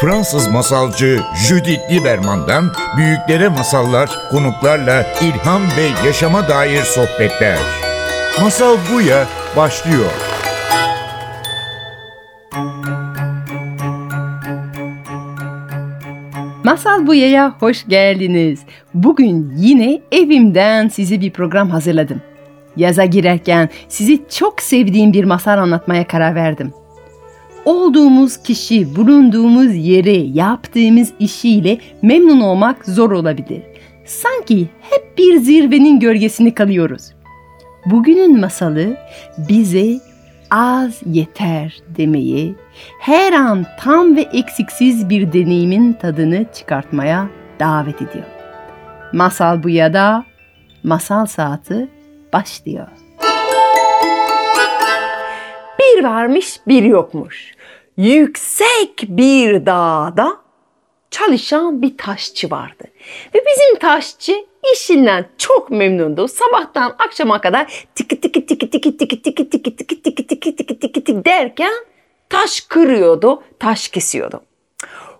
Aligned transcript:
Fransız 0.00 0.48
masalcı 0.48 1.20
Judith 1.48 1.92
Lieberman'dan 1.92 2.64
büyüklere 2.96 3.48
masallar, 3.48 4.10
konuklarla 4.30 5.06
ilham 5.22 5.62
ve 5.62 6.06
yaşama 6.06 6.48
dair 6.48 6.82
sohbetler. 6.82 7.58
Masal 8.42 8.76
Buya 8.92 9.26
başlıyor. 9.56 10.10
Masal 16.64 17.06
Buya'ya 17.06 17.56
hoş 17.60 17.88
geldiniz. 17.88 18.60
Bugün 18.94 19.52
yine 19.56 20.00
evimden 20.12 20.88
size 20.88 21.20
bir 21.20 21.30
program 21.30 21.70
hazırladım. 21.70 22.22
Yaza 22.76 23.04
girerken 23.04 23.68
sizi 23.88 24.20
çok 24.38 24.62
sevdiğim 24.62 25.12
bir 25.12 25.24
masal 25.24 25.58
anlatmaya 25.58 26.06
karar 26.06 26.34
verdim. 26.34 26.72
Olduğumuz 27.64 28.36
kişi, 28.36 28.96
bulunduğumuz 28.96 29.74
yeri, 29.74 30.30
yaptığımız 30.38 31.12
işiyle 31.18 31.78
memnun 32.02 32.40
olmak 32.40 32.84
zor 32.84 33.10
olabilir. 33.10 33.62
Sanki 34.04 34.68
hep 34.80 35.18
bir 35.18 35.36
zirvenin 35.36 36.00
gölgesini 36.00 36.54
kalıyoruz. 36.54 37.02
Bugünün 37.86 38.40
masalı 38.40 38.96
bize 39.38 40.00
az 40.50 41.00
yeter 41.06 41.80
demeyi, 41.96 42.54
her 43.00 43.32
an 43.32 43.66
tam 43.80 44.16
ve 44.16 44.20
eksiksiz 44.20 45.08
bir 45.08 45.32
deneyimin 45.32 45.92
tadını 45.92 46.46
çıkartmaya 46.54 47.28
davet 47.60 48.02
ediyor. 48.02 48.24
Masal 49.12 49.62
bu 49.62 49.68
ya 49.68 49.92
da 49.92 50.24
masal 50.82 51.26
saati 51.26 51.88
başlıyor. 52.32 52.86
Bir 55.78 56.04
varmış 56.04 56.60
bir 56.68 56.82
yokmuş. 56.82 57.54
Yüksek 58.00 59.02
bir 59.08 59.66
dağda 59.66 60.36
çalışan 61.10 61.82
bir 61.82 61.98
taşçı 61.98 62.50
vardı. 62.50 62.84
Ve 63.34 63.38
bizim 63.46 63.78
taşçı 63.78 64.44
işinden 64.74 65.26
çok 65.38 65.70
memnundu. 65.70 66.28
Sabahtan 66.28 66.94
akşama 66.98 67.40
kadar 67.40 67.86
tiki 67.94 68.20
tiki 68.20 68.46
tiki 68.46 68.70
tiki 68.70 68.96
tiki 68.96 69.22
tiki 69.22 69.50
tiki 69.50 69.76
tiki 69.76 70.02
tiki 70.02 70.26
tiki 70.26 70.56
tiki 70.56 70.66
tiki 70.66 70.92
tiki 70.92 71.24
derken 71.24 71.72
taş 72.28 72.60
kırıyordu, 72.60 73.42
taş 73.58 73.88
kesiyordu. 73.88 74.42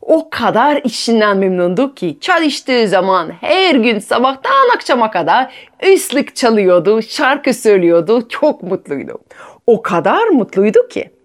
O 0.02 0.30
kadar 0.30 0.80
işinden 0.84 1.36
memnundu 1.36 1.94
ki 1.94 2.18
çalıştığı 2.20 2.88
zaman 2.88 3.30
her 3.40 3.74
gün 3.74 3.98
sabahtan 3.98 4.68
akşama 4.74 5.10
kadar 5.10 5.52
ıslık 5.94 6.36
çalıyordu, 6.36 7.02
şarkı 7.02 7.54
söylüyordu, 7.54 8.28
çok 8.28 8.62
mutluydu. 8.62 9.18
O 9.66 9.82
kadar 9.82 10.28
mutluydu 10.28 10.88
ki 10.88 11.19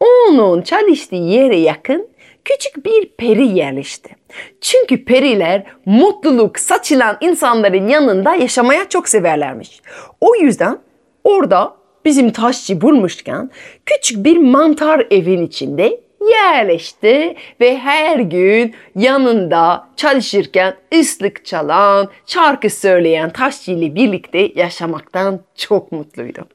onun 0.00 0.62
çalıştığı 0.62 1.14
yere 1.16 1.56
yakın 1.56 2.08
küçük 2.44 2.86
bir 2.86 3.08
peri 3.08 3.46
yerleşti. 3.46 4.16
Çünkü 4.60 5.04
periler 5.04 5.62
mutluluk 5.86 6.58
saçılan 6.58 7.16
insanların 7.20 7.88
yanında 7.88 8.34
yaşamaya 8.34 8.88
çok 8.88 9.08
severlermiş. 9.08 9.80
O 10.20 10.36
yüzden 10.36 10.78
orada 11.24 11.76
bizim 12.04 12.30
taşçı 12.30 12.80
bulmuşken 12.80 13.50
küçük 13.86 14.24
bir 14.24 14.36
mantar 14.36 15.06
evin 15.10 15.46
içinde 15.46 16.00
yerleşti 16.30 17.36
ve 17.60 17.78
her 17.78 18.18
gün 18.18 18.74
yanında 18.96 19.88
çalışırken 19.96 20.76
ıslık 20.98 21.44
çalan, 21.44 22.08
şarkı 22.26 22.70
söyleyen 22.70 23.30
taşçı 23.30 23.72
ile 23.72 23.94
birlikte 23.94 24.52
yaşamaktan 24.54 25.40
çok 25.54 25.92
mutluydu. 25.92 26.48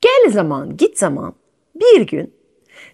Gel 0.00 0.30
zaman 0.30 0.76
git 0.76 0.98
zaman 0.98 1.34
bir 1.74 2.00
gün 2.00 2.34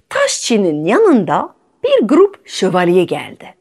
taşçının 0.09 0.85
yanında 0.85 1.55
bir 1.85 2.09
grup 2.09 2.49
şövalye 2.49 3.05
geldi. 3.05 3.55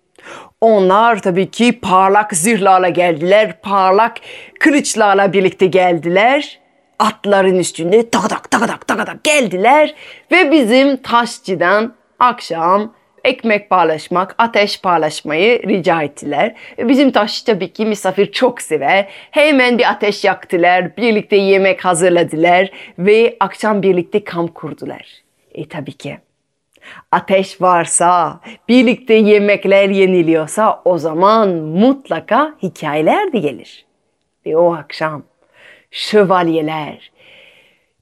Onlar 0.61 1.21
tabii 1.21 1.51
ki 1.51 1.79
parlak 1.79 2.35
zırhlarla 2.35 2.89
geldiler, 2.89 3.61
parlak 3.61 4.17
kılıçlarla 4.59 5.33
birlikte 5.33 5.65
geldiler. 5.65 6.59
Atların 6.99 7.59
üstünde 7.59 8.09
takadak 8.09 8.51
takadak 8.51 8.87
takadak 8.87 9.23
geldiler 9.23 9.95
ve 10.31 10.51
bizim 10.51 10.97
taşçıdan 10.97 11.93
akşam 12.19 12.93
ekmek 13.23 13.69
paylaşmak, 13.69 14.35
ateş 14.37 14.81
paylaşmayı 14.81 15.63
rica 15.67 16.01
ettiler. 16.01 16.55
Bizim 16.79 17.11
taşçı 17.11 17.45
tabii 17.45 17.73
ki 17.73 17.85
misafir 17.85 18.31
çok 18.31 18.61
sever. 18.61 19.07
Hemen 19.31 19.77
bir 19.77 19.89
ateş 19.89 20.23
yaktılar, 20.23 20.97
birlikte 20.97 21.35
yemek 21.35 21.85
hazırladılar 21.85 22.71
ve 22.99 23.37
akşam 23.39 23.81
birlikte 23.81 24.23
kamp 24.23 24.55
kurdular. 24.55 25.05
E 25.53 25.67
tabii 25.67 25.93
ki 25.93 26.17
ateş 27.11 27.61
varsa, 27.61 28.39
birlikte 28.69 29.13
yemekler 29.13 29.89
yeniliyorsa 29.89 30.81
o 30.85 30.97
zaman 30.97 31.49
mutlaka 31.49 32.55
hikayeler 32.63 33.33
de 33.33 33.39
gelir. 33.39 33.85
Ve 34.45 34.57
o 34.57 34.73
akşam 34.73 35.23
şövalyeler 35.91 37.11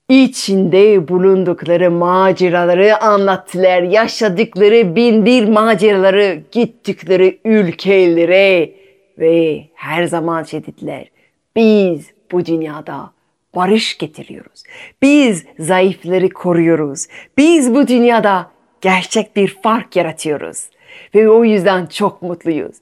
içinde 0.10 1.08
bulundukları 1.08 1.92
maceraları 1.92 3.04
anlattılar, 3.04 3.82
yaşadıkları 3.82 4.96
bin 4.96 5.26
bir 5.26 5.48
maceraları, 5.48 6.44
gittikleri 6.52 7.40
ülkelere 7.46 8.72
ve 9.20 9.64
her 9.74 10.04
zaman 10.04 10.44
şey 10.44 10.66
dediler. 10.66 11.08
Biz 11.56 12.08
bu 12.32 12.46
dünyada 12.46 13.12
barış 13.56 13.98
getiriyoruz. 13.98 14.64
Biz 15.02 15.46
zayıfları 15.60 16.30
koruyoruz. 16.30 17.08
Biz 17.38 17.76
bu 17.76 17.88
dünyada 17.88 18.52
gerçek 18.82 19.36
bir 19.36 19.58
fark 19.64 19.96
yaratıyoruz. 19.96 20.70
Ve 21.16 21.30
o 21.30 21.44
yüzden 21.44 21.86
çok 21.86 22.22
mutluyuz. 22.22 22.76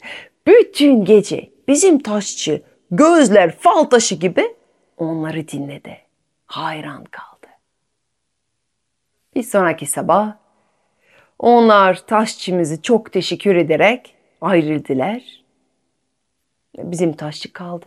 Bütün 0.48 1.06
gece 1.06 1.50
bizim 1.68 2.00
taşçı 2.00 2.62
gözler 2.92 3.58
fal 3.58 3.84
taşı 3.84 4.16
gibi 4.16 4.56
onları 4.98 5.48
dinledi. 5.48 6.05
Hayran 6.46 7.04
kaldı. 7.06 7.48
Bir 9.36 9.44
sonraki 9.44 9.86
sabah 9.86 10.36
onlar 11.40 12.06
taşçımızı 12.08 12.82
çok 12.82 13.12
teşekkür 13.12 13.56
ederek 13.56 14.16
ayrıldılar. 14.42 15.22
Bizim 16.78 17.14
taşçı 17.14 17.54
kaldı. 17.54 17.86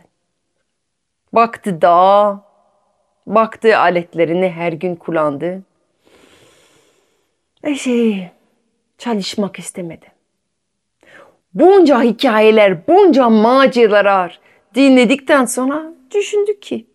Baktı 1.32 1.82
dağa, 1.82 2.44
baktı 3.26 3.78
aletlerini 3.78 4.50
her 4.50 4.72
gün 4.72 4.96
kullandı. 4.96 5.62
Ve 7.64 7.74
şey, 7.74 8.30
çalışmak 8.98 9.58
istemedi. 9.58 10.06
Bunca 11.54 12.02
hikayeler, 12.02 12.86
bunca 12.88 13.28
maceralar 13.28 14.40
dinledikten 14.74 15.44
sonra 15.44 15.92
düşündü 16.14 16.60
ki 16.60 16.86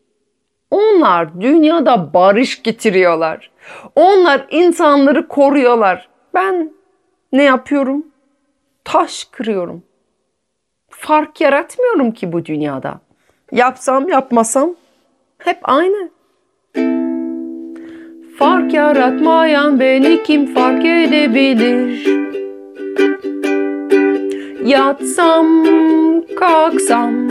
onlar 0.74 1.42
dünyada 1.42 2.14
barış 2.14 2.64
getiriyorlar. 2.64 3.52
Onlar 3.96 4.48
insanları 4.52 5.28
koruyorlar. 5.28 6.10
Ben 6.34 6.72
ne 7.32 7.44
yapıyorum? 7.44 8.06
Taş 8.84 9.24
kırıyorum. 9.32 9.84
Fark 10.90 11.42
yaratmıyorum 11.42 12.12
ki 12.12 12.34
bu 12.34 12.46
dünyada. 12.46 13.00
Yapsam 13.52 14.10
yapmasam 14.10 14.76
hep 15.38 15.58
aynı. 15.64 16.10
Fark 18.38 18.74
yaratmayan 18.74 19.80
beni 19.80 20.24
kim 20.24 20.54
fark 20.54 20.86
edebilir? 20.86 22.08
Yatsam, 24.66 25.66
kalksam, 26.40 27.30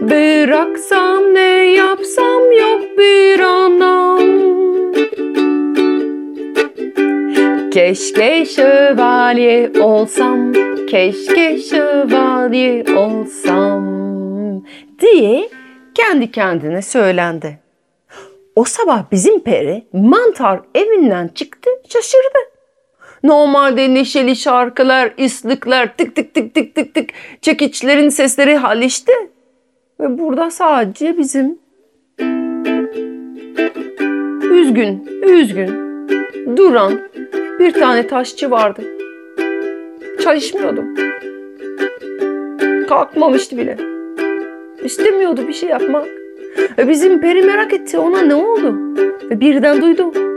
bıraksam 0.00 1.34
ne 1.34 1.72
yapsam 1.72 2.52
yok 2.52 2.98
bir 2.98 3.40
anlam. 3.40 4.18
Keşke 7.70 8.44
şövalye 8.44 9.72
olsam, 9.80 10.52
keşke 10.90 11.58
şövalye 11.58 12.84
olsam 12.96 13.84
diye 15.00 15.48
kendi 15.94 16.30
kendine 16.30 16.82
söylendi. 16.82 17.58
O 18.56 18.64
sabah 18.64 19.10
bizim 19.12 19.40
peri 19.40 19.84
mantar 19.92 20.60
evinden 20.74 21.28
çıktı 21.28 21.70
şaşırdı. 21.88 22.51
Normalde 23.24 23.94
neşeli 23.94 24.36
şarkılar, 24.36 25.12
ıslıklar, 25.24 25.96
tık 25.96 26.16
tık 26.16 26.34
tık 26.34 26.54
tık 26.54 26.74
tık 26.74 26.94
tık 26.94 27.10
çekiçlerin 27.40 28.08
sesleri 28.08 28.56
halişti. 28.56 29.12
Ve 30.00 30.18
burada 30.18 30.50
sadece 30.50 31.18
bizim 31.18 31.58
üzgün, 34.52 35.06
üzgün, 35.22 35.68
duran 36.56 37.00
bir 37.58 37.72
tane 37.72 38.06
taşçı 38.06 38.50
vardı. 38.50 38.82
Çalışmıyordu. 40.24 40.84
Kalkmamıştı 42.88 43.56
bile. 43.56 43.76
İstemiyordu 44.84 45.48
bir 45.48 45.52
şey 45.52 45.68
yapmak. 45.68 46.06
Ve 46.78 46.88
bizim 46.88 47.20
peri 47.20 47.42
merak 47.42 47.72
etti 47.72 47.98
ona 47.98 48.22
ne 48.22 48.34
oldu? 48.34 48.74
Ve 49.30 49.40
birden 49.40 49.82
duydu. 49.82 50.31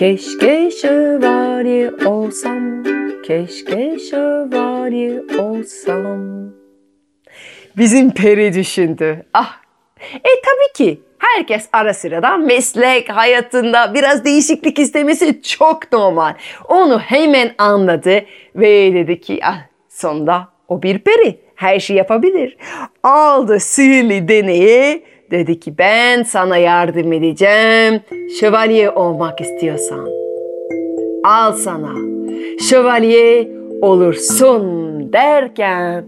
Keşke 0.00 0.70
şövalye 0.70 1.90
olsam 2.06 2.84
keşke 3.22 3.98
şövalye 4.10 5.22
olsam. 5.38 6.50
Bizim 7.76 8.10
peri 8.10 8.54
düşündü. 8.54 9.26
Ah, 9.34 9.56
e 10.14 10.28
tabii 10.44 10.72
ki 10.74 11.00
herkes 11.18 11.68
ara 11.72 11.94
sırada 11.94 12.36
meslek 12.36 13.08
hayatında 13.08 13.94
biraz 13.94 14.24
değişiklik 14.24 14.78
istemesi 14.78 15.42
çok 15.42 15.92
normal. 15.92 16.34
Onu 16.68 16.98
hemen 17.00 17.54
anladı 17.58 18.24
ve 18.56 18.94
dedi 18.94 19.20
ki 19.20 19.40
ah, 19.42 19.58
sonunda 19.88 20.48
o 20.68 20.82
bir 20.82 20.98
peri 20.98 21.40
her 21.54 21.80
şey 21.80 21.96
yapabilir. 21.96 22.56
Aldı 23.02 23.60
sihirli 23.60 24.28
deneyi 24.28 25.04
dedi 25.30 25.60
ki 25.60 25.78
ben 25.78 26.22
sana 26.22 26.56
yardım 26.56 27.12
edeceğim. 27.12 28.00
Şövalye 28.40 28.90
olmak 28.90 29.40
istiyorsan 29.40 30.08
al 31.24 31.52
sana. 31.52 31.94
Şövalye 32.68 33.50
olursun 33.82 34.62
derken 35.12 36.04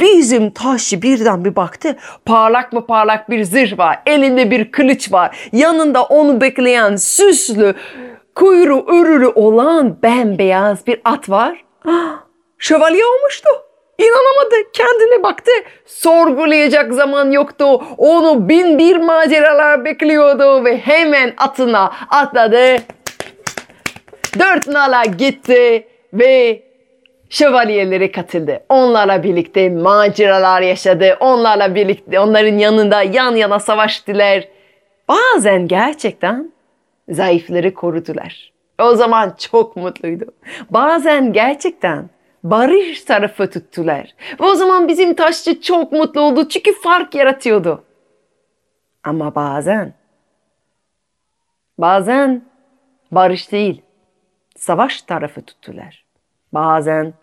bizim 0.00 0.50
taşçı 0.50 1.02
birden 1.02 1.44
bir 1.44 1.56
baktı. 1.56 1.96
Parlak 2.24 2.72
mı 2.72 2.86
parlak 2.86 3.30
bir 3.30 3.44
zırh 3.44 3.78
var 3.78 4.02
elinde 4.06 4.50
bir 4.50 4.72
kılıç 4.72 5.12
var. 5.12 5.48
Yanında 5.52 6.02
onu 6.02 6.40
bekleyen 6.40 6.96
süslü 6.96 7.74
kuyruğu 8.34 8.86
örülü 8.86 9.26
olan 9.26 9.96
bembeyaz 10.02 10.86
bir 10.86 11.00
at 11.04 11.30
var. 11.30 11.64
Şövalye 12.58 13.02
olmuştu 13.06 13.48
İnanamadı. 13.98 14.54
Kendine 14.72 15.22
baktı. 15.22 15.50
Sorgulayacak 15.86 16.94
zaman 16.94 17.30
yoktu. 17.30 17.82
Onu 17.98 18.48
bin 18.48 18.78
bir 18.78 18.96
maceralar 18.96 19.84
bekliyordu 19.84 20.64
ve 20.64 20.78
hemen 20.78 21.34
atına 21.36 21.92
atladı. 22.10 22.76
Dört 24.38 24.66
nala 24.66 25.04
gitti 25.04 25.86
ve 26.12 26.62
şövalyelere 27.30 28.12
katıldı. 28.12 28.60
Onlarla 28.68 29.22
birlikte 29.22 29.70
maceralar 29.70 30.62
yaşadı. 30.62 31.16
Onlarla 31.20 31.74
birlikte 31.74 32.20
onların 32.20 32.58
yanında 32.58 33.02
yan 33.02 33.34
yana 33.34 33.58
savaştılar. 33.58 34.48
Bazen 35.08 35.68
gerçekten 35.68 36.52
zayıfları 37.08 37.74
korudular. 37.74 38.52
O 38.80 38.94
zaman 38.94 39.34
çok 39.50 39.76
mutluydu. 39.76 40.24
Bazen 40.70 41.32
gerçekten 41.32 42.10
barış 42.44 43.04
tarafı 43.04 43.50
tuttular. 43.50 44.14
Ve 44.40 44.44
o 44.44 44.54
zaman 44.54 44.88
bizim 44.88 45.14
taşçı 45.14 45.60
çok 45.60 45.92
mutlu 45.92 46.20
oldu 46.20 46.48
çünkü 46.48 46.80
fark 46.80 47.14
yaratıyordu. 47.14 47.84
Ama 49.04 49.34
bazen, 49.34 49.94
bazen 51.78 52.44
barış 53.12 53.52
değil, 53.52 53.82
savaş 54.56 55.02
tarafı 55.02 55.42
tuttular. 55.42 56.04
Bazen 56.52 57.14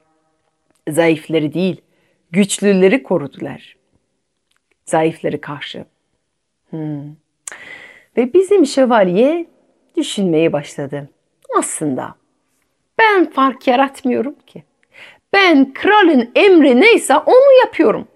zayıfları 0.90 1.54
değil, 1.54 1.82
güçlüleri 2.32 3.04
korudular. 3.04 3.78
Zayıfları 4.86 5.42
karşı. 5.42 5.86
Hmm. 6.70 7.16
Ve 8.18 8.34
bizim 8.34 8.66
şövalye 8.66 9.48
düşünmeye 9.98 10.54
başladı. 10.54 11.10
Aslında 11.58 12.16
ben 13.00 13.32
fark 13.32 13.68
yaratmıyorum 13.68 14.36
ki. 14.48 14.64
Ben 15.33 15.74
kralın 15.74 16.31
emri 16.36 16.81
neyse 16.81 17.18
onu 17.18 17.60
yapıyorum. 17.66 18.07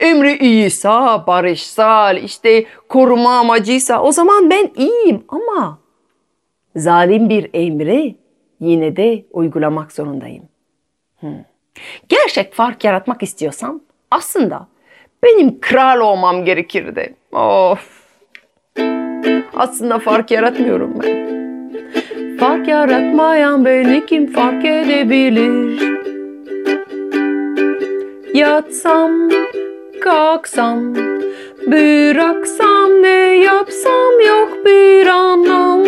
Emri 0.00 0.38
iyiyse, 0.38 0.88
barışsal, 1.26 2.16
işte 2.16 2.64
koruma 2.88 3.38
amacıysa 3.38 4.02
o 4.02 4.12
zaman 4.12 4.50
ben 4.50 4.70
iyiyim 4.76 5.24
ama 5.28 5.78
zalim 6.76 7.28
bir 7.28 7.50
emri 7.54 8.16
yine 8.60 8.96
de 8.96 9.24
uygulamak 9.30 9.92
zorundayım. 9.92 10.44
Hmm. 11.20 11.44
Gerçek 12.08 12.54
fark 12.54 12.84
yaratmak 12.84 13.22
istiyorsam 13.22 13.80
aslında 14.10 14.66
benim 15.22 15.60
kral 15.60 16.00
olmam 16.00 16.44
gerekirdi. 16.44 17.14
Of. 17.32 17.98
Aslında 19.56 19.98
fark 19.98 20.30
yaratmıyorum 20.30 20.94
ben. 21.02 21.28
Fark 22.38 22.68
yaratmayan 22.68 23.64
beni 23.64 24.06
kim 24.06 24.32
fark 24.32 24.64
edebilir? 24.64 25.97
Yatsam, 28.34 29.30
kalksam, 30.00 30.94
bıraksam 31.66 33.02
ne 33.02 33.44
yapsam 33.44 34.20
yok 34.26 34.66
bir 34.66 35.06
anlam. 35.06 35.84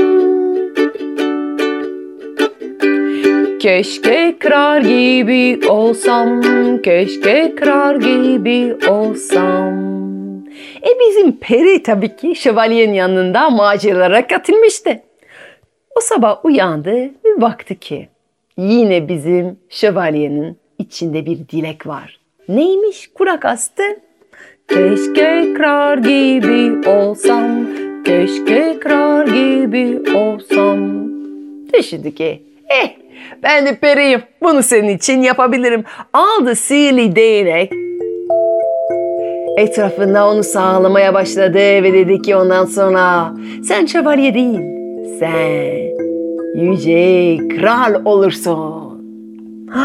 Keşke 3.59 4.37
kırar 4.39 4.81
gibi 4.81 5.69
olsam, 5.69 6.43
keşke 6.83 7.55
kırar 7.55 7.97
gibi 7.97 8.77
olsam. 8.89 9.75
E 10.83 10.91
bizim 11.01 11.37
peri 11.37 11.83
tabii 11.83 12.17
ki 12.17 12.37
şövalyenin 12.37 12.95
yanında 12.95 13.51
maceralara 13.51 14.27
katılmıştı. 14.27 15.01
O 15.97 16.01
sabah 16.01 16.45
uyandı 16.45 16.95
ve 16.95 17.41
baktı 17.41 17.75
ki 17.75 18.09
yine 18.57 19.09
bizim 19.09 19.59
şövalyenin 19.69 20.59
içinde 20.79 21.27
bir 21.27 21.39
dilek 21.49 21.87
var. 21.87 22.20
Neymiş? 22.55 23.11
Kurak 23.15 23.45
astı. 23.45 23.83
Keşke 24.69 25.55
kırar 25.57 25.99
gibi 25.99 26.89
olsam, 26.89 27.67
keşke 28.05 28.79
kırar 28.81 29.27
gibi 29.27 30.17
olsam. 30.17 30.79
Düşündü 31.75 32.15
ki, 32.15 32.43
eh 32.69 32.91
ben 33.43 33.67
de 33.67 33.77
periyim, 33.77 34.23
bunu 34.43 34.63
senin 34.63 34.97
için 34.97 35.21
yapabilirim. 35.21 35.85
Aldı 36.13 36.55
sihirli 36.55 37.17
değnek, 37.17 37.73
etrafında 39.59 40.29
onu 40.29 40.45
sağlamaya 40.45 41.15
başladı 41.15 41.59
ve 41.59 41.93
dedi 41.93 42.23
ki 42.23 42.37
ondan 42.37 42.65
sonra 42.65 43.35
sen 43.65 43.87
şövalye 43.87 44.35
değil, 44.35 44.61
sen 45.19 45.91
yüce 46.55 47.39
kral 47.49 48.05
olursun. 48.05 48.91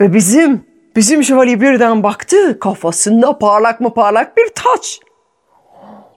Ve 0.00 0.14
bizim, 0.14 0.69
bizim 0.96 1.24
şövalye 1.24 1.60
birden 1.60 2.02
baktı 2.02 2.58
kafasında 2.58 3.38
parlak 3.38 3.80
mı 3.80 3.94
parlak 3.94 4.36
bir 4.36 4.48
taç. 4.54 5.00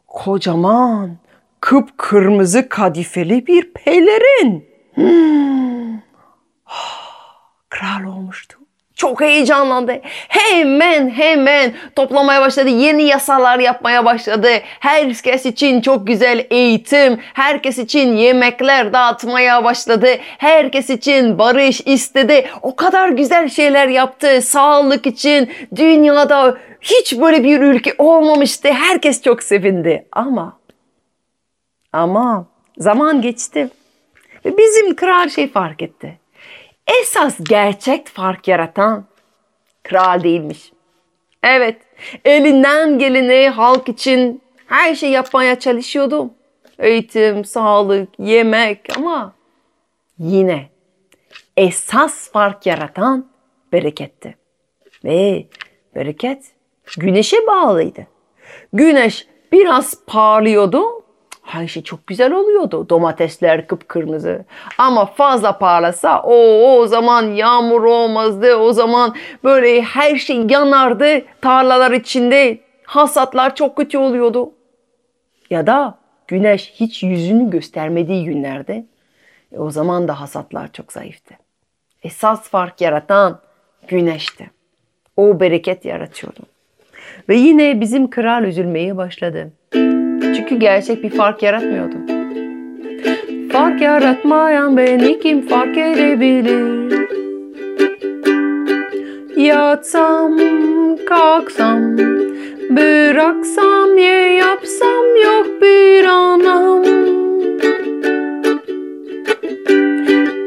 Kocaman, 0.08 1.18
kıpkırmızı 1.60 2.70
kadifeli 2.70 3.48
bir 3.48 3.74
pelerin. 3.74 4.66
Hmm. 4.94 6.00
Kral 7.70 8.04
olmuştu. 8.04 8.63
Çok 8.96 9.22
heyecanlandı. 9.22 10.02
Hemen 10.28 11.10
hemen 11.10 11.74
toplamaya 11.96 12.42
başladı. 12.42 12.70
Yeni 12.70 13.04
yasalar 13.04 13.60
yapmaya 13.60 14.06
başladı. 14.06 14.50
Herkes 14.80 15.46
için 15.46 15.82
çok 15.82 16.08
güzel 16.08 16.48
eğitim, 16.50 17.20
herkes 17.34 17.78
için 17.78 18.16
yemekler 18.16 18.94
dağıtmaya 18.94 19.64
başladı. 19.64 20.08
Herkes 20.38 20.90
için 20.90 21.40
barış 21.40 21.82
istedi. 21.86 22.50
O 22.62 22.76
kadar 22.76 23.10
güzel 23.10 23.50
şeyler 23.50 23.88
yaptı. 23.88 24.42
Sağlık 24.42 25.08
için 25.08 25.52
dünyada 25.76 26.58
hiç 26.82 27.20
böyle 27.20 27.44
bir 27.44 27.60
ülke 27.60 27.94
olmamıştı. 27.98 28.70
Herkes 28.74 29.22
çok 29.22 29.44
sevindi. 29.44 30.08
Ama 30.12 30.58
ama 31.94 32.46
zaman 32.78 33.22
geçti. 33.22 33.70
Ve 34.46 34.58
bizim 34.58 34.96
kral 34.96 35.30
şey 35.30 35.52
fark 35.52 35.82
etti. 35.82 36.20
Esas 36.88 37.40
gerçek 37.50 38.08
fark 38.08 38.48
yaratan 38.48 39.06
kral 39.84 40.24
değilmiş. 40.24 40.72
Evet, 41.44 41.82
elinden 42.26 43.00
geleni 43.00 43.50
halk 43.50 43.90
için 43.90 44.42
her 44.68 44.96
şey 44.96 45.12
yapmaya 45.12 45.60
çalışıyordu. 45.60 46.30
Eğitim, 46.80 47.46
sağlık, 47.46 48.10
yemek 48.20 48.98
ama 48.98 49.34
yine 50.20 50.70
esas 51.58 52.32
fark 52.32 52.66
yaratan 52.66 53.30
bereketti. 53.72 54.38
Ve 55.04 55.48
bereket 55.96 56.52
güneşe 56.98 57.48
bağlıydı. 57.48 58.08
Güneş 58.74 59.28
biraz 59.52 60.06
parlıyordu 60.06 61.03
şey 61.68 61.84
çok 61.84 62.08
güzel 62.08 62.34
oluyordu. 62.34 62.90
Domatesler 62.90 63.68
kıpkırmızı. 63.68 64.46
Ama 64.78 65.06
fazla 65.06 65.58
parlasa 65.58 66.22
o 66.22 66.36
o 66.78 66.88
zaman 66.88 67.24
yağmur 67.24 67.84
olmazdı. 67.84 68.56
O 68.56 68.74
zaman 68.74 69.16
böyle 69.44 69.82
her 69.82 70.16
şey 70.16 70.46
yanardı. 70.50 71.22
Tarlalar 71.42 71.92
içinde 71.92 72.60
hasatlar 72.86 73.56
çok 73.56 73.78
kötü 73.78 73.98
oluyordu. 73.98 74.52
Ya 75.50 75.68
da 75.68 75.98
güneş 76.28 76.74
hiç 76.76 77.04
yüzünü 77.04 77.50
göstermediği 77.50 78.26
günlerde 78.26 78.86
e, 79.52 79.60
o 79.60 79.72
zaman 79.72 80.08
da 80.08 80.22
hasatlar 80.22 80.72
çok 80.72 80.94
zayıftı. 80.94 81.34
Esas 82.04 82.50
fark 82.50 82.82
yaratan 82.82 83.40
güneşti. 83.88 84.52
O 85.18 85.40
bereket 85.40 85.86
yaratıyordu. 85.86 86.40
Ve 87.30 87.36
yine 87.36 87.82
bizim 87.82 88.10
kral 88.10 88.44
üzülmeye 88.44 88.98
başladı. 88.98 89.52
Çünkü 90.44 90.56
gerçek 90.56 91.04
bir 91.04 91.10
fark 91.10 91.44
yaratmıyordu. 91.44 91.96
Fark 93.52 93.82
yaratmayan 93.82 94.78
beni 94.78 95.20
kim 95.20 95.42
fark 95.42 95.78
edebilir? 95.78 97.08
Yatsam, 99.38 100.38
kalksam, 101.10 101.98
bıraksam, 102.70 103.98
ye 103.98 104.34
yapsam 104.34 105.06
yok 105.24 105.48
bir 105.62 106.06
anlam. 106.06 106.84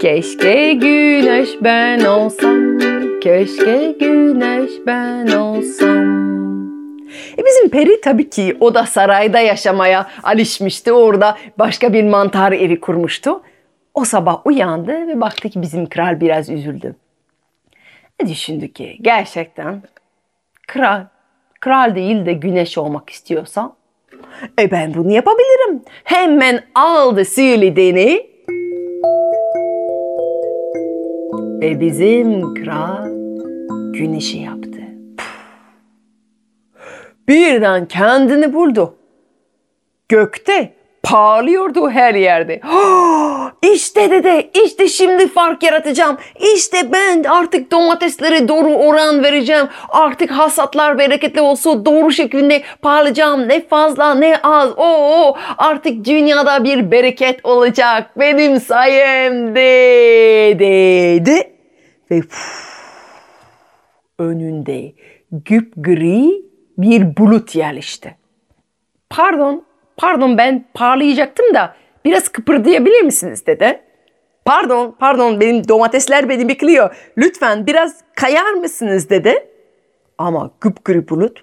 Keşke 0.00 0.72
güneş 0.72 1.48
ben 1.62 2.04
olsam, 2.04 2.78
keşke 3.20 3.96
güneş 4.00 4.70
ben 4.86 5.26
olsam. 5.26 6.15
E 7.38 7.44
bizim 7.46 7.68
peri 7.68 8.00
tabii 8.00 8.30
ki 8.30 8.56
o 8.60 8.74
da 8.74 8.86
sarayda 8.86 9.40
yaşamaya 9.40 10.06
alışmıştı. 10.22 10.92
Orada 10.92 11.38
başka 11.58 11.92
bir 11.92 12.04
mantar 12.04 12.52
evi 12.52 12.80
kurmuştu. 12.80 13.42
O 13.94 14.04
sabah 14.04 14.46
uyandı 14.46 15.08
ve 15.08 15.20
baktı 15.20 15.48
ki 15.48 15.62
bizim 15.62 15.86
kral 15.86 16.20
biraz 16.20 16.50
üzüldü. 16.50 16.96
Ne 18.20 18.28
düşündü 18.28 18.72
ki 18.72 18.98
gerçekten 19.00 19.82
kral, 20.68 21.02
kral 21.60 21.94
değil 21.94 22.26
de 22.26 22.32
güneş 22.32 22.78
olmak 22.78 23.10
istiyorsa 23.10 23.72
e 24.58 24.70
ben 24.70 24.94
bunu 24.94 25.10
yapabilirim. 25.10 25.82
Hemen 26.04 26.62
aldı 26.74 27.24
değneği 27.76 28.36
ve 31.60 31.80
bizim 31.80 32.54
kral 32.54 33.06
güneşi 33.92 34.38
yaptı. 34.38 34.75
Birden 37.28 37.88
kendini 37.88 38.52
buldu. 38.52 38.94
Gökte 40.08 40.72
parlıyordu 41.02 41.90
her 41.90 42.14
yerde. 42.14 42.60
işte 43.74 44.10
dede, 44.10 44.50
işte 44.64 44.88
şimdi 44.88 45.28
fark 45.28 45.62
yaratacağım. 45.62 46.16
İşte 46.54 46.92
ben 46.92 47.24
artık 47.24 47.70
domateslere 47.70 48.48
doğru 48.48 48.74
oran 48.74 49.22
vereceğim. 49.22 49.68
Artık 49.88 50.30
hasatlar 50.30 50.98
bereketli 50.98 51.40
olsun, 51.40 51.84
doğru 51.86 52.12
şekilde 52.12 52.62
parlayacağım. 52.82 53.48
Ne 53.48 53.66
fazla 53.66 54.14
ne 54.14 54.36
az. 54.42 54.70
Oo, 54.76 55.36
artık 55.58 56.04
dünyada 56.04 56.64
bir 56.64 56.90
bereket 56.90 57.40
olacak. 57.44 58.10
Benim 58.16 58.60
sayemde 58.60 59.60
dedi. 60.58 61.52
Ve 62.10 62.20
puf, 62.20 62.76
önünde 64.18 64.92
güpgri 65.32 66.46
bir 66.78 67.16
bulut 67.16 67.54
yerleşti. 67.54 68.16
Pardon, 69.10 69.64
pardon 69.96 70.38
ben 70.38 70.64
parlayacaktım 70.74 71.54
da 71.54 71.76
biraz 72.04 72.28
kıpırdayabilir 72.28 73.02
misiniz 73.02 73.46
dede? 73.46 73.86
Pardon, 74.44 74.96
pardon 74.98 75.40
benim 75.40 75.68
domatesler 75.68 76.28
beni 76.28 76.48
bekliyor. 76.48 76.96
Lütfen 77.18 77.66
biraz 77.66 78.04
kayar 78.16 78.52
mısınız 78.52 79.10
dede? 79.10 79.50
Ama 80.18 80.50
güpgri 80.60 81.08
bulut 81.08 81.42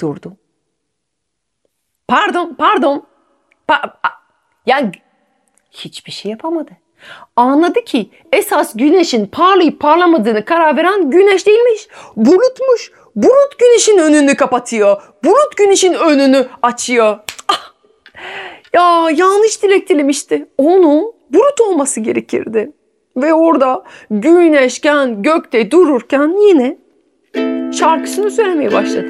durdu. 0.00 0.36
Pardon, 2.08 2.54
pardon. 2.58 3.06
Pa- 3.68 3.92
yani 4.66 4.92
hiçbir 5.70 6.12
şey 6.12 6.30
yapamadı. 6.30 6.70
Anladı 7.36 7.84
ki 7.84 8.10
esas 8.32 8.76
güneşin 8.76 9.26
parlayıp 9.26 9.80
parlamadığını 9.80 10.44
karar 10.44 10.76
veren 10.76 11.10
güneş 11.10 11.46
değilmiş. 11.46 11.88
Bulutmuş. 12.16 12.92
Bulut 13.16 13.58
güneşin 13.58 13.98
önünü 13.98 14.36
kapatıyor. 14.36 15.02
Bulut 15.24 15.56
güneşin 15.56 15.92
önünü 15.92 16.46
açıyor. 16.62 17.18
Ah! 17.48 17.72
Ya 18.72 19.08
yanlış 19.16 19.62
dilek 19.62 19.88
dilemişti. 19.88 20.46
Onu 20.58 21.12
bulut 21.30 21.60
olması 21.60 22.00
gerekirdi. 22.00 22.72
Ve 23.16 23.34
orada 23.34 23.84
güneşken 24.10 25.22
gökte 25.22 25.70
dururken 25.70 26.48
yine 26.48 26.76
şarkısını 27.72 28.30
söylemeye 28.30 28.72
başladı. 28.72 29.08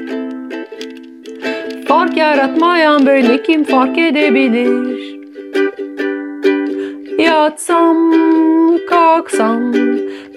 Fark 1.87 2.17
yaratmayan 2.17 3.05
böyle 3.05 3.43
kim 3.43 3.63
fark 3.63 3.97
edebilir? 3.97 5.10
Yatsam, 7.21 8.11
kalksam, 8.89 9.73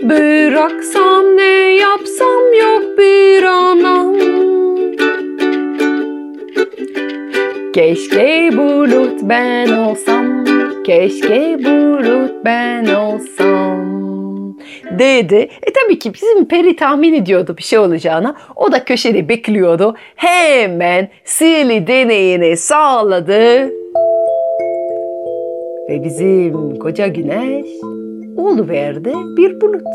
bıraksam 0.03 1.37
ne 1.37 1.75
yapsam 1.75 2.55
yok 2.61 2.99
bir 2.99 3.43
anam. 3.43 4.15
Keşke 7.75 8.51
bulut 8.57 9.21
ben 9.23 9.69
olsam, 9.69 10.45
keşke 10.85 11.59
bulut 11.65 12.45
ben 12.45 12.87
olsam. 12.87 13.85
Dedi. 14.99 15.49
E 15.63 15.73
tabii 15.73 15.99
ki 15.99 16.15
bizim 16.15 16.45
peri 16.45 16.77
tahmin 16.77 17.15
ediyordu 17.15 17.57
bir 17.59 17.63
şey 17.63 17.79
olacağına. 17.79 18.37
O 18.57 18.73
da 18.73 18.85
köşede 18.85 19.29
bekliyordu. 19.29 19.97
Hemen 20.17 21.09
sihirli 21.25 21.87
deneyini 21.87 22.57
sağladı. 22.57 23.71
Ve 25.89 26.05
bizim 26.05 26.79
koca 26.79 27.07
güneş 27.07 27.67
oluverdi 28.37 29.13
bir 29.15 29.61
bulut. 29.61 29.87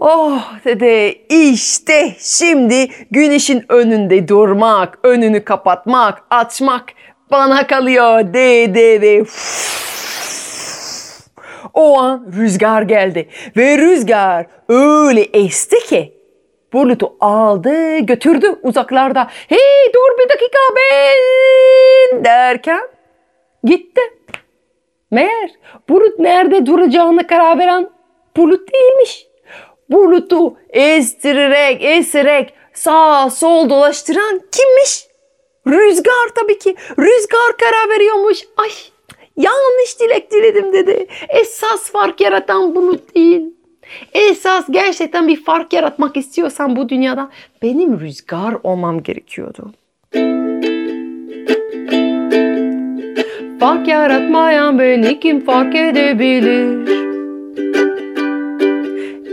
Oh 0.00 0.64
dedi 0.64 1.18
işte 1.28 2.12
şimdi 2.18 2.88
güneşin 3.10 3.64
önünde 3.68 4.28
durmak, 4.28 4.98
önünü 5.02 5.44
kapatmak, 5.44 6.22
açmak 6.30 6.84
bana 7.30 7.66
kalıyor 7.66 8.34
dedi 8.34 9.00
ve 9.00 9.24
o 11.74 11.98
an 11.98 12.26
rüzgar 12.36 12.82
geldi 12.82 13.28
ve 13.56 13.78
rüzgar 13.78 14.46
öyle 14.68 15.22
esti 15.22 15.78
ki 15.78 16.12
bulutu 16.72 17.16
aldı 17.20 17.98
götürdü 17.98 18.46
uzaklarda. 18.62 19.28
Hey 19.48 19.92
dur 19.94 20.18
bir 20.18 20.28
dakika 20.28 20.58
ben 20.76 22.24
derken 22.24 22.93
gitti. 23.64 24.00
Meğer 25.10 25.50
bulut 25.88 26.18
nerede 26.18 26.66
duracağını 26.66 27.26
karar 27.26 27.58
veren 27.58 27.90
bulut 28.36 28.72
değilmiş. 28.72 29.26
Bulutu 29.90 30.56
estirerek 30.68 31.84
esirerek 31.84 32.54
sağ 32.74 33.30
sol 33.30 33.70
dolaştıran 33.70 34.40
kimmiş? 34.52 35.06
Rüzgar 35.66 36.28
tabii 36.34 36.58
ki. 36.58 36.74
Rüzgar 36.98 37.56
karar 37.58 37.96
veriyormuş. 37.96 38.38
Ay 38.56 38.70
yanlış 39.36 40.00
dilek 40.00 40.30
diledim 40.30 40.72
dedi. 40.72 41.06
Esas 41.28 41.90
fark 41.90 42.20
yaratan 42.20 42.74
bulut 42.74 43.14
değil. 43.14 43.54
Esas 44.14 44.64
gerçekten 44.70 45.28
bir 45.28 45.44
fark 45.44 45.72
yaratmak 45.72 46.16
istiyorsan 46.16 46.76
bu 46.76 46.88
dünyada 46.88 47.30
benim 47.62 48.00
rüzgar 48.00 48.56
olmam 48.62 49.02
gerekiyordu. 49.02 49.72
Fark 53.64 53.88
yaratmayan 53.88 54.78
beni 54.78 55.20
kim 55.20 55.40
fark 55.40 55.74
edebilir? 55.74 56.88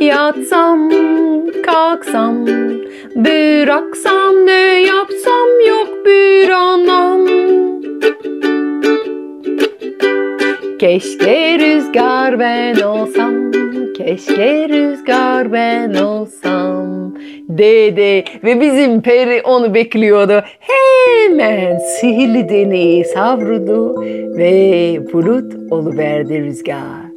Yatsam, 0.01 0.89
kalksam, 1.65 2.45
bıraksam 3.15 4.45
ne 4.45 4.81
yapsam 4.81 5.49
yok 5.67 6.05
bir 6.05 6.49
anlam. 6.49 7.25
Keşke 10.79 11.59
rüzgar 11.59 12.39
ben 12.39 12.81
olsam, 12.81 13.51
keşke 13.97 14.69
rüzgar 14.69 15.53
ben 15.53 15.93
olsam 15.93 16.80
dedi 17.49 18.23
ve 18.43 18.61
bizim 18.61 19.01
peri 19.01 19.41
onu 19.41 19.73
bekliyordu. 19.73 20.43
Hemen 20.59 21.77
sihirli 21.77 22.49
deneyi 22.49 23.05
savruldu 23.05 24.01
ve 24.37 24.99
bulut 25.13 25.71
oluverdi 25.71 26.43
rüzgar. 26.43 27.11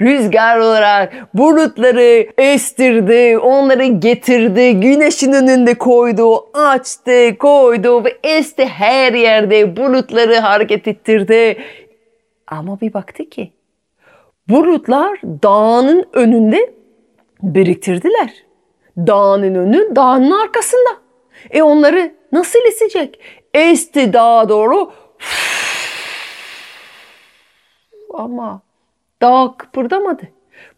Rüzgar 0.00 0.58
olarak 0.58 1.12
bulutları 1.34 2.26
estirdi, 2.38 3.38
onları 3.38 3.84
getirdi, 3.84 4.80
güneşin 4.80 5.32
önünde 5.32 5.74
koydu, 5.74 6.46
açtı, 6.54 7.38
koydu 7.38 8.04
ve 8.04 8.16
esti 8.24 8.64
her 8.64 9.12
yerde 9.12 9.76
bulutları 9.76 10.36
hareket 10.36 10.88
ettirdi. 10.88 11.56
Ama 12.46 12.80
bir 12.80 12.94
baktı 12.94 13.24
ki 13.24 13.52
bulutlar 14.48 15.20
dağının 15.22 16.04
önünde 16.12 16.74
biriktirdiler. 17.42 18.44
Dağının 18.96 19.54
önü 19.54 19.96
dağının 19.96 20.30
arkasında. 20.30 20.90
E 21.50 21.62
onları 21.62 22.14
nasıl 22.32 22.58
esecek? 22.66 23.20
Esti 23.54 24.12
dağa 24.12 24.48
doğru. 24.48 24.92
Ama 28.14 28.60
dağ 29.22 29.54
kıpırdamadı. 29.58 30.22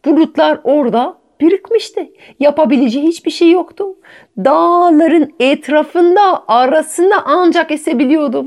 Bulutlar 0.04 0.60
orada 0.64 1.18
birikmişti. 1.40 2.12
Yapabileceği 2.40 3.06
hiçbir 3.06 3.30
şey 3.30 3.50
yoktu. 3.50 3.96
Dağların 4.38 5.34
etrafında 5.40 6.44
arasında 6.48 7.22
ancak 7.24 7.70
esebiliyordum. 7.70 8.46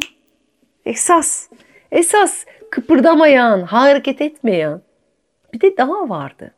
Esas, 0.85 1.49
esas 1.91 2.45
kıpırdamayan, 2.71 3.61
hareket 3.61 4.21
etmeyen 4.21 4.81
Bir 5.53 5.61
de 5.61 5.77
dağ 5.77 6.09
vardı. 6.09 6.51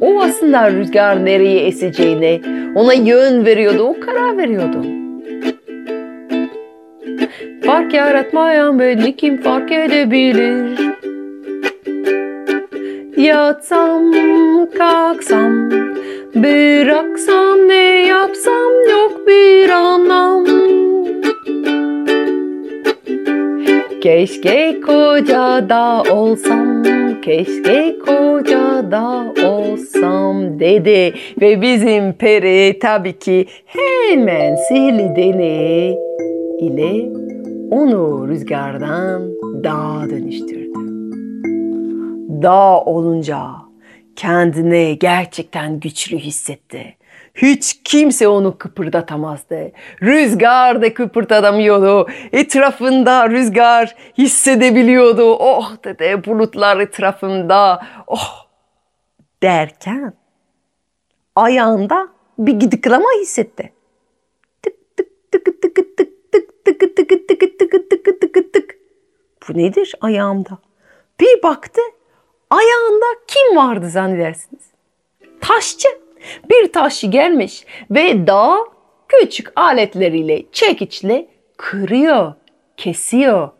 O 0.00 0.20
aslında 0.20 0.72
rüzgar 0.72 1.24
nereye 1.24 1.66
eseceğine 1.66 2.40
ona 2.74 2.92
yön 2.92 3.44
veriyordu, 3.44 3.82
o 3.82 4.00
karar 4.00 4.38
veriyordu. 4.38 4.84
Fark 7.66 7.94
yaratmayan 7.94 8.78
beni 8.78 9.16
kim 9.16 9.42
fark 9.42 9.72
edebilir? 9.72 10.78
Yatsam, 13.16 14.12
kalksam, 14.78 15.70
bıraksam 16.34 17.68
ne 17.68 18.06
yapsam 18.06 18.72
yok 18.90 19.26
bir 19.26 19.68
anlam. 19.68 20.44
Keşke 24.04 24.80
koca 24.80 25.68
da 25.68 26.02
olsam, 26.12 26.82
keşke 27.22 27.98
koca 27.98 28.90
da 28.90 29.34
olsam 29.48 30.60
dedi. 30.60 31.14
Ve 31.40 31.62
bizim 31.62 32.12
peri 32.12 32.78
tabii 32.78 33.18
ki 33.18 33.46
hemen 33.66 34.54
sihirli 34.54 35.16
deney 35.16 35.98
ile 36.58 37.12
onu 37.70 38.28
rüzgardan 38.28 39.22
dağa 39.64 40.10
dönüştürdü. 40.10 40.78
Dağ 42.42 42.80
olunca 42.80 43.40
kendini 44.16 44.96
gerçekten 45.00 45.80
güçlü 45.80 46.18
hissetti. 46.18 46.96
Hiç 47.34 47.82
kimse 47.84 48.28
onu 48.28 48.58
kıpırdatamazdı. 48.58 49.72
Rüzgar 50.02 50.82
da 50.82 50.94
kıpırdatamıyordu. 50.94 52.08
Etrafında 52.32 53.30
rüzgar 53.30 53.94
hissedebiliyordu. 54.18 55.34
Oh 55.34 55.72
dedi 55.84 56.22
bulutlar 56.26 56.80
etrafımda. 56.80 57.86
Oh 58.06 58.46
derken 59.42 60.12
ayağında 61.36 62.08
bir 62.38 62.60
gıdıklama 62.60 63.08
hissetti. 63.20 63.72
Tık 64.62 64.96
tık 64.96 65.32
tık 65.32 65.44
tık 65.44 65.62
tık 65.62 65.96
tık 65.96 65.96
tık 66.32 66.64
tık 66.64 66.80
tık 66.96 66.96
tık 67.58 67.90
tık 67.90 68.32
tık 68.34 68.52
tık. 68.52 68.78
Bu 69.48 69.58
nedir 69.58 69.94
ayağımda? 70.00 70.58
Bir 71.20 71.42
baktı 71.42 71.80
ayağında 72.50 73.06
kim 73.26 73.56
vardı 73.56 73.90
zannedersiniz? 73.90 74.62
Taşçı. 75.40 76.03
Bir 76.50 76.72
taşçı 76.72 77.06
gelmiş 77.06 77.64
ve 77.90 78.26
dağ 78.26 78.58
küçük 79.08 79.60
aletleriyle, 79.60 80.42
çekiçle 80.52 81.28
kırıyor, 81.56 82.32
kesiyor. 82.76 83.50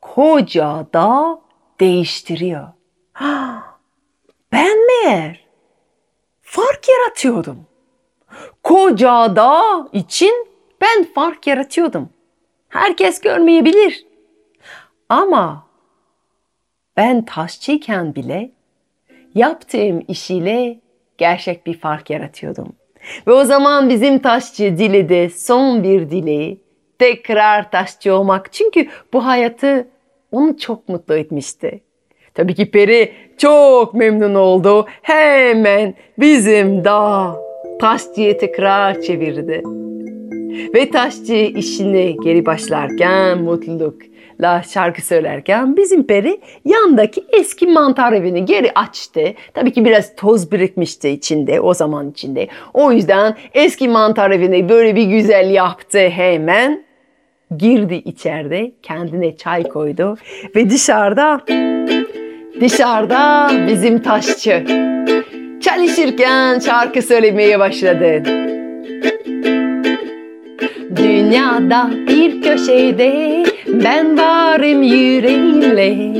Koca 0.00 0.86
dağ 0.94 1.40
değiştiriyor. 1.80 2.68
Ben 4.52 4.76
meğer 4.86 5.46
fark 6.42 6.88
yaratıyordum. 6.88 7.66
Koca 8.62 9.36
dağ 9.36 9.88
için 9.92 10.48
ben 10.80 11.04
fark 11.04 11.46
yaratıyordum. 11.46 12.10
Herkes 12.68 13.20
görmeyebilir. 13.20 14.06
Ama 15.08 15.66
ben 16.96 17.24
taşçıyken 17.24 18.14
bile 18.14 18.50
yaptığım 19.34 20.04
iş 20.08 20.30
ile 20.30 20.80
gerçek 21.18 21.66
bir 21.66 21.78
fark 21.78 22.10
yaratıyordum. 22.10 22.72
Ve 23.26 23.32
o 23.32 23.44
zaman 23.44 23.88
bizim 23.88 24.18
taşçı 24.18 24.78
diledi 24.78 25.30
son 25.36 25.82
bir 25.82 26.10
dileği. 26.10 26.60
Tekrar 26.98 27.70
taşçı 27.70 28.14
olmak. 28.14 28.52
Çünkü 28.52 28.86
bu 29.12 29.26
hayatı 29.26 29.88
onu 30.32 30.58
çok 30.58 30.88
mutlu 30.88 31.14
etmişti. 31.14 31.80
Tabii 32.34 32.54
ki 32.54 32.70
peri 32.70 33.12
çok 33.38 33.94
memnun 33.94 34.34
oldu. 34.34 34.86
Hemen 35.02 35.94
bizim 36.18 36.84
dağ 36.84 37.36
taşçıyı 37.80 38.38
tekrar 38.38 39.00
çevirdi. 39.00 39.62
Ve 40.74 40.90
taşçı 40.90 41.34
işine 41.34 42.10
geri 42.10 42.46
başlarken 42.46 43.38
mutlulukla 44.34 44.62
şarkı 44.62 45.06
söylerken 45.06 45.76
bizim 45.76 46.06
peri 46.06 46.40
yandaki 46.64 47.24
eski 47.28 47.66
mantar 47.66 48.12
evini 48.12 48.44
geri 48.44 48.72
açtı. 48.74 49.34
Tabii 49.54 49.72
ki 49.72 49.84
biraz 49.84 50.16
toz 50.16 50.52
birikmişti 50.52 51.08
içinde 51.08 51.60
o 51.60 51.74
zaman 51.74 52.10
içinde. 52.10 52.48
O 52.74 52.92
yüzden 52.92 53.36
eski 53.54 53.88
mantar 53.88 54.30
evini 54.30 54.68
böyle 54.68 54.96
bir 54.96 55.04
güzel 55.04 55.50
yaptı 55.50 55.98
hemen. 55.98 56.84
Girdi 57.58 57.94
içeride 57.94 58.72
kendine 58.82 59.36
çay 59.36 59.62
koydu 59.62 60.16
ve 60.56 60.70
dışarıda 60.70 61.40
dışarıda 62.60 63.50
bizim 63.68 64.02
taşçı 64.02 64.64
çalışırken 65.60 66.58
şarkı 66.58 67.02
söylemeye 67.02 67.58
başladı. 67.58 68.22
Dünyada 70.96 71.90
bir 72.08 72.42
köşede 72.42 73.44
ben 73.84 74.18
varım 74.18 74.82
yüreğimle 74.82 76.14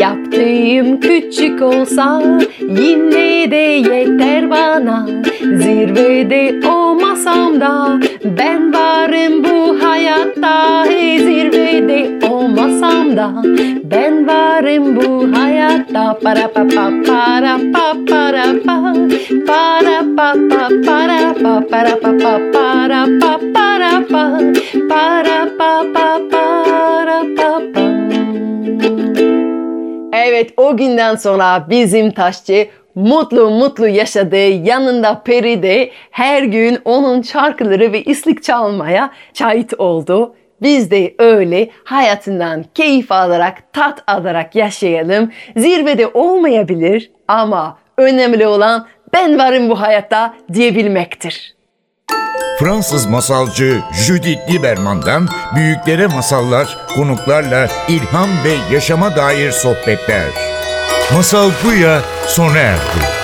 Yaptığım 0.00 1.00
küçük 1.00 1.62
olsa 1.62 2.22
yine 2.60 3.50
de 3.50 3.90
yeter 3.90 4.50
bana. 4.50 5.06
Zirvede 5.40 6.68
olmasam 6.68 7.60
da 7.60 8.00
ben 8.24 8.72
varım 8.72 9.44
bu 9.44 9.84
hayatta 9.84 10.63
Zirvede 11.74 12.26
olmasam 12.26 13.16
da 13.16 13.32
ben 13.84 14.26
varım 14.28 14.96
bu 14.96 15.36
hayatta 15.36 16.18
Para 16.24 16.52
pa 16.52 16.66
pa 16.68 16.90
para 17.06 17.58
pa 17.74 17.96
para 18.08 18.44
pa 18.66 18.94
Para 19.46 20.04
pa 20.16 20.34
pa 20.50 20.68
para 20.86 21.34
pa 21.34 21.66
para 21.70 22.00
pa 22.00 22.10
pa 22.18 22.38
para 22.52 23.06
pa 23.20 23.40
para 23.54 24.06
pa 24.08 24.40
Para 24.88 25.48
pa 25.58 25.84
pa 25.94 26.20
para 26.30 27.22
pa 27.36 27.62
pa 27.74 27.90
Evet 30.12 30.54
o 30.56 30.76
günden 30.76 31.16
sonra 31.16 31.66
bizim 31.70 32.10
taşçı 32.10 32.68
mutlu 32.94 33.50
mutlu 33.50 33.88
yaşadı. 33.88 34.36
Yanında 34.36 35.22
peri 35.24 35.62
de 35.62 35.90
her 36.10 36.42
gün 36.42 36.78
onun 36.84 37.22
şarkıları 37.22 37.92
ve 37.92 38.02
islik 38.02 38.42
çalmaya 38.42 39.10
şahit 39.34 39.74
oldu. 39.80 40.34
Biz 40.62 40.90
de 40.90 41.14
öyle 41.18 41.70
hayatından 41.84 42.64
keyif 42.74 43.12
alarak, 43.12 43.72
tat 43.72 44.02
alarak 44.06 44.54
yaşayalım. 44.54 45.32
Zirvede 45.56 46.06
olmayabilir 46.06 47.10
ama 47.28 47.78
önemli 47.98 48.46
olan 48.46 48.86
ben 49.12 49.38
varım 49.38 49.70
bu 49.70 49.80
hayatta 49.80 50.34
diyebilmektir. 50.52 51.54
Fransız 52.58 53.06
masalcı 53.06 53.80
Judith 54.06 54.52
Lieberman'dan 54.52 55.28
büyüklere 55.56 56.06
masallar, 56.06 56.78
konuklarla 56.96 57.68
ilham 57.88 58.28
ve 58.44 58.74
yaşama 58.74 59.16
dair 59.16 59.50
sohbetler. 59.50 60.24
Masal 61.14 61.50
Buya 61.64 62.00
sona 62.26 62.58
erdi. 62.58 63.23